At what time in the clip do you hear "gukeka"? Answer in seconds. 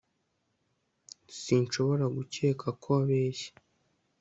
2.15-2.67